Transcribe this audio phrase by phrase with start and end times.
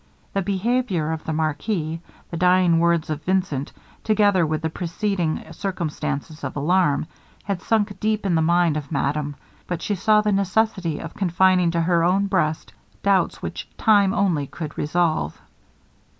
[0.33, 2.01] The behaviour of the marquis,
[2.31, 3.71] the dying words of Vincent,
[4.03, 7.05] together with the preceding circumstances of alarm,
[7.43, 9.35] had sunk deep in the mind of madame,
[9.67, 14.47] but she saw the necessity of confining to her own breast doubts which time only
[14.47, 15.39] could resolve.